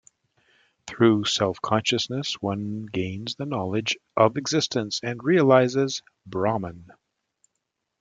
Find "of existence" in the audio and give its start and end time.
4.17-4.99